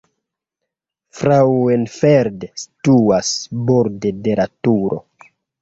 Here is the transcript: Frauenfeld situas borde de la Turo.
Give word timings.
Frauenfeld 1.19 2.47
situas 2.63 3.31
borde 3.71 4.15
de 4.29 4.39
la 4.41 4.49
Turo. 4.69 5.03